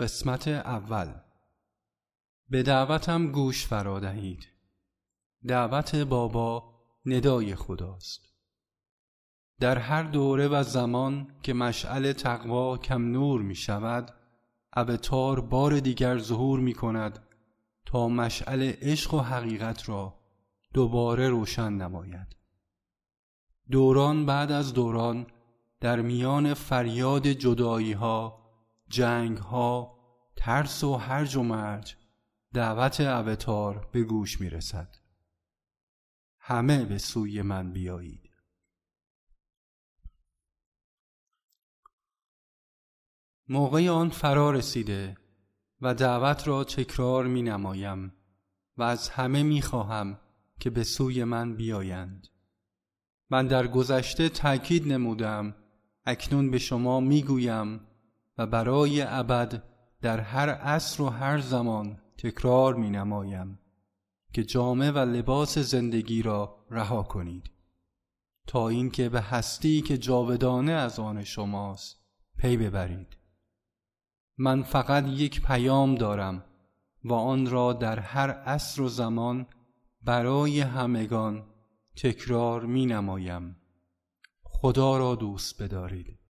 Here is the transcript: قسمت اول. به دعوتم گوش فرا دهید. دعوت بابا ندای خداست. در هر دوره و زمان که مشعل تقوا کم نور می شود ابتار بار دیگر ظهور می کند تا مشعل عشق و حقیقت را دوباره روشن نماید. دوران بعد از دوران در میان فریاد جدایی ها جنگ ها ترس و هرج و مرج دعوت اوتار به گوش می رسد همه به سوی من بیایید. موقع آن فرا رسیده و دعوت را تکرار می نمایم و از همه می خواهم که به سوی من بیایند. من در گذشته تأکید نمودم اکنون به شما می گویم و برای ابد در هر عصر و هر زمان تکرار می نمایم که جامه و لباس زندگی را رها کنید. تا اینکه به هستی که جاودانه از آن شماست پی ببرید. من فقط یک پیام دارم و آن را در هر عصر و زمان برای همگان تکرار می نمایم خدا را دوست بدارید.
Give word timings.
قسمت 0.00 0.48
اول. 0.48 1.14
به 2.48 2.62
دعوتم 2.62 3.26
گوش 3.26 3.66
فرا 3.66 4.00
دهید. 4.00 4.46
دعوت 5.48 5.94
بابا 5.94 6.74
ندای 7.06 7.54
خداست. 7.54 8.20
در 9.60 9.78
هر 9.78 10.02
دوره 10.02 10.48
و 10.48 10.62
زمان 10.62 11.34
که 11.42 11.54
مشعل 11.54 12.12
تقوا 12.12 12.78
کم 12.78 13.02
نور 13.02 13.42
می 13.42 13.54
شود 13.54 14.14
ابتار 14.72 15.40
بار 15.40 15.80
دیگر 15.80 16.18
ظهور 16.18 16.60
می 16.60 16.74
کند 16.74 17.18
تا 17.86 18.08
مشعل 18.08 18.72
عشق 18.82 19.14
و 19.14 19.18
حقیقت 19.20 19.88
را 19.88 20.20
دوباره 20.74 21.28
روشن 21.28 21.72
نماید. 21.72 22.36
دوران 23.70 24.26
بعد 24.26 24.52
از 24.52 24.74
دوران 24.74 25.26
در 25.80 26.00
میان 26.00 26.54
فریاد 26.54 27.26
جدایی 27.26 27.92
ها 27.92 28.45
جنگ 28.88 29.38
ها 29.38 29.98
ترس 30.36 30.84
و 30.84 30.94
هرج 30.94 31.36
و 31.36 31.42
مرج 31.42 31.96
دعوت 32.54 33.00
اوتار 33.00 33.88
به 33.92 34.02
گوش 34.02 34.40
می 34.40 34.50
رسد 34.50 34.96
همه 36.38 36.84
به 36.84 36.98
سوی 36.98 37.42
من 37.42 37.72
بیایید. 37.72 38.30
موقع 43.48 43.88
آن 43.88 44.10
فرا 44.10 44.50
رسیده 44.50 45.16
و 45.80 45.94
دعوت 45.94 46.48
را 46.48 46.64
تکرار 46.64 47.26
می 47.26 47.42
نمایم 47.42 48.12
و 48.76 48.82
از 48.82 49.08
همه 49.08 49.42
می 49.42 49.62
خواهم 49.62 50.20
که 50.60 50.70
به 50.70 50.84
سوی 50.84 51.24
من 51.24 51.56
بیایند. 51.56 52.28
من 53.30 53.46
در 53.46 53.66
گذشته 53.66 54.28
تأکید 54.28 54.92
نمودم 54.92 55.54
اکنون 56.04 56.50
به 56.50 56.58
شما 56.58 57.00
می 57.00 57.22
گویم 57.22 57.80
و 58.38 58.46
برای 58.46 59.02
ابد 59.02 59.62
در 60.00 60.20
هر 60.20 60.50
عصر 60.50 61.02
و 61.02 61.08
هر 61.08 61.40
زمان 61.40 61.98
تکرار 62.18 62.74
می 62.74 62.90
نمایم 62.90 63.58
که 64.32 64.44
جامه 64.44 64.90
و 64.90 64.98
لباس 64.98 65.58
زندگی 65.58 66.22
را 66.22 66.66
رها 66.70 67.02
کنید. 67.02 67.50
تا 68.46 68.68
اینکه 68.68 69.08
به 69.08 69.20
هستی 69.20 69.80
که 69.80 69.98
جاودانه 69.98 70.72
از 70.72 70.98
آن 70.98 71.24
شماست 71.24 71.96
پی 72.38 72.56
ببرید. 72.56 73.16
من 74.38 74.62
فقط 74.62 75.04
یک 75.06 75.42
پیام 75.42 75.94
دارم 75.94 76.44
و 77.04 77.12
آن 77.12 77.50
را 77.50 77.72
در 77.72 77.98
هر 77.98 78.30
عصر 78.30 78.82
و 78.82 78.88
زمان 78.88 79.46
برای 80.02 80.60
همگان 80.60 81.44
تکرار 81.96 82.66
می 82.66 82.86
نمایم 82.86 83.56
خدا 84.42 84.98
را 84.98 85.14
دوست 85.14 85.62
بدارید. 85.62 86.25